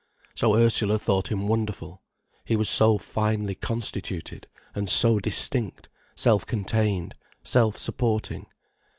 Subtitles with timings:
[0.33, 2.01] So Ursula thought him wonderful,
[2.43, 8.47] he was so finely constituted, and so distinct, self contained, self supporting.